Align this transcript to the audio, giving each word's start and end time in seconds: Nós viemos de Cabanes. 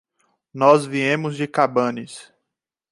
Nós 0.51 0.83
viemos 0.83 1.37
de 1.37 1.45
Cabanes. 1.47 2.33